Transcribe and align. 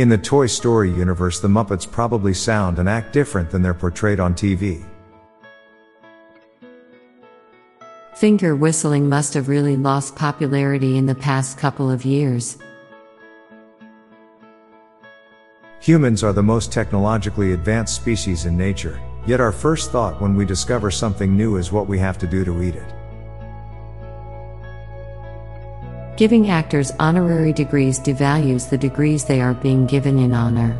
In 0.00 0.08
the 0.08 0.16
Toy 0.16 0.46
Story 0.46 0.90
universe, 0.90 1.40
the 1.40 1.48
Muppets 1.48 1.84
probably 1.84 2.32
sound 2.32 2.78
and 2.78 2.88
act 2.88 3.12
different 3.12 3.50
than 3.50 3.60
they're 3.60 3.74
portrayed 3.74 4.18
on 4.18 4.32
TV. 4.32 4.82
Finger 8.14 8.56
whistling 8.56 9.10
must 9.10 9.34
have 9.34 9.50
really 9.50 9.76
lost 9.76 10.16
popularity 10.16 10.96
in 10.96 11.04
the 11.04 11.14
past 11.14 11.58
couple 11.58 11.90
of 11.90 12.06
years. 12.06 12.56
Humans 15.80 16.24
are 16.24 16.32
the 16.32 16.42
most 16.42 16.72
technologically 16.72 17.52
advanced 17.52 17.94
species 17.94 18.46
in 18.46 18.56
nature, 18.56 18.98
yet 19.26 19.38
our 19.38 19.52
first 19.52 19.90
thought 19.92 20.18
when 20.18 20.34
we 20.34 20.46
discover 20.46 20.90
something 20.90 21.36
new 21.36 21.56
is 21.56 21.72
what 21.72 21.86
we 21.86 21.98
have 21.98 22.16
to 22.16 22.26
do 22.26 22.42
to 22.42 22.62
eat 22.62 22.74
it. 22.74 22.99
Giving 26.20 26.50
actors 26.50 26.92
honorary 26.98 27.50
degrees 27.50 27.98
devalues 27.98 28.68
the 28.68 28.76
degrees 28.76 29.24
they 29.24 29.40
are 29.40 29.54
being 29.54 29.86
given 29.86 30.18
in 30.18 30.34
honor. 30.34 30.78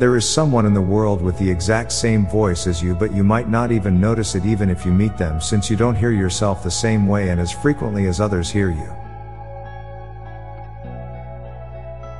There 0.00 0.16
is 0.16 0.28
someone 0.28 0.66
in 0.66 0.74
the 0.74 0.80
world 0.80 1.22
with 1.22 1.38
the 1.38 1.48
exact 1.48 1.92
same 1.92 2.26
voice 2.26 2.66
as 2.66 2.82
you, 2.82 2.96
but 2.96 3.14
you 3.14 3.22
might 3.22 3.48
not 3.48 3.70
even 3.70 4.00
notice 4.00 4.34
it 4.34 4.44
even 4.44 4.68
if 4.68 4.84
you 4.84 4.90
meet 4.90 5.16
them 5.16 5.40
since 5.40 5.70
you 5.70 5.76
don't 5.76 5.94
hear 5.94 6.10
yourself 6.10 6.64
the 6.64 6.70
same 6.72 7.06
way 7.06 7.28
and 7.28 7.40
as 7.40 7.52
frequently 7.52 8.08
as 8.08 8.20
others 8.20 8.50
hear 8.50 8.70
you. 8.70 8.92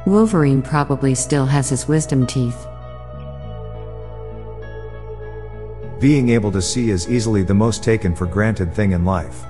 Wolverine 0.07 0.63
probably 0.63 1.17
still 1.17 1.47
has 1.47 1.69
his 1.69 1.89
wisdom 1.89 2.25
teeth. 2.25 2.69
Being 5.99 6.29
able 6.29 6.53
to 6.53 6.63
see 6.63 6.91
is 6.91 7.11
easily 7.11 7.43
the 7.43 7.53
most 7.53 7.83
taken 7.83 8.15
for 8.15 8.27
granted 8.27 8.73
thing 8.73 8.93
in 8.93 9.05
life. 9.05 9.45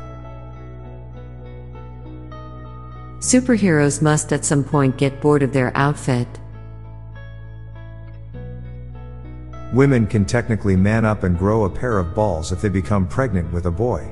Superheroes 3.23 4.03
must 4.03 4.33
at 4.33 4.45
some 4.45 4.65
point 4.65 4.99
get 4.99 5.21
bored 5.21 5.45
of 5.45 5.53
their 5.53 5.71
outfit. 5.77 6.27
Women 9.73 10.09
can 10.09 10.25
technically 10.25 10.75
man 10.75 11.05
up 11.05 11.23
and 11.23 11.39
grow 11.39 11.65
a 11.65 11.71
pair 11.71 11.99
of 11.99 12.17
balls 12.17 12.51
if 12.51 12.61
they 12.61 12.69
become 12.69 13.07
pregnant 13.07 13.53
with 13.53 13.67
a 13.67 13.71
boy. 13.71 14.11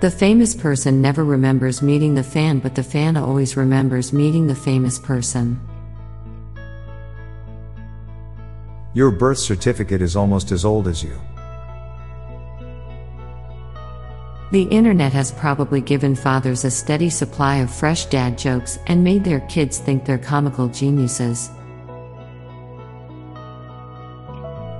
The 0.00 0.10
famous 0.10 0.56
person 0.56 1.00
never 1.00 1.24
remembers 1.24 1.80
meeting 1.82 2.16
the 2.16 2.24
fan, 2.24 2.58
but 2.58 2.74
the 2.74 2.82
fan 2.82 3.16
always 3.16 3.56
remembers 3.56 4.12
meeting 4.12 4.48
the 4.48 4.56
famous 4.56 4.98
person. 4.98 5.60
Your 8.92 9.12
birth 9.12 9.38
certificate 9.38 10.02
is 10.02 10.16
almost 10.16 10.50
as 10.50 10.64
old 10.64 10.88
as 10.88 11.04
you. 11.04 11.16
The 14.52 14.62
internet 14.62 15.12
has 15.12 15.32
probably 15.32 15.80
given 15.80 16.14
fathers 16.14 16.64
a 16.64 16.70
steady 16.70 17.10
supply 17.10 17.56
of 17.56 17.70
fresh 17.70 18.06
dad 18.06 18.38
jokes 18.38 18.78
and 18.86 19.02
made 19.02 19.24
their 19.24 19.40
kids 19.40 19.78
think 19.78 20.04
they're 20.04 20.18
comical 20.18 20.68
geniuses. 20.68 21.50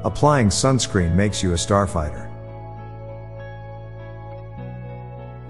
Applying 0.05 0.51
sunscreen 0.51 1.17
makes 1.17 1.43
you 1.43 1.51
a 1.51 1.57
starfighter. 1.57 2.31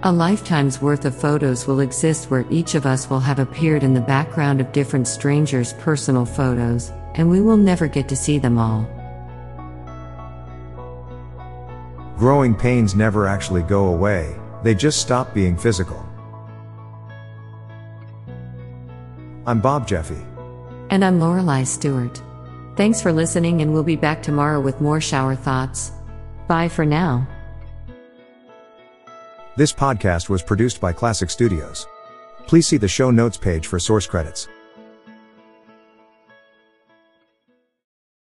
A 0.02 0.12
lifetime's 0.12 0.80
worth 0.80 1.04
of 1.04 1.14
photos 1.14 1.66
will 1.66 1.80
exist 1.80 2.30
where 2.30 2.46
each 2.48 2.74
of 2.74 2.86
us 2.86 3.10
will 3.10 3.20
have 3.20 3.38
appeared 3.38 3.82
in 3.82 3.92
the 3.92 4.00
background 4.00 4.62
of 4.62 4.72
different 4.72 5.08
strangers' 5.08 5.74
personal 5.74 6.24
photos, 6.24 6.90
and 7.16 7.28
we 7.28 7.42
will 7.42 7.56
never 7.58 7.86
get 7.86 8.08
to 8.08 8.16
see 8.16 8.38
them 8.38 8.56
all. 8.56 8.88
Growing 12.16 12.54
pains 12.54 12.94
never 12.94 13.26
actually 13.26 13.62
go 13.62 13.88
away, 13.88 14.34
they 14.62 14.74
just 14.74 15.02
stop 15.02 15.34
being 15.34 15.54
physical. 15.54 16.02
I'm 19.46 19.60
Bob 19.60 19.86
Jeffy. 19.86 20.24
And 20.88 21.04
I'm 21.04 21.20
Lorelei 21.20 21.64
Stewart. 21.64 22.22
Thanks 22.74 23.02
for 23.02 23.12
listening, 23.12 23.60
and 23.60 23.70
we'll 23.70 23.82
be 23.82 23.96
back 23.96 24.22
tomorrow 24.22 24.60
with 24.60 24.80
more 24.80 24.98
shower 24.98 25.36
thoughts. 25.36 25.92
Bye 26.48 26.68
for 26.68 26.86
now. 26.86 27.28
This 29.56 29.74
podcast 29.74 30.30
was 30.30 30.42
produced 30.42 30.80
by 30.80 30.94
Klassic 30.94 31.30
Studios. 31.30 31.86
Please 32.46 32.66
see 32.66 32.78
the 32.78 32.88
show 32.88 33.10
notes 33.10 33.36
page 33.36 33.66
for 33.66 33.78
source 33.78 34.06
credits. 34.06 34.48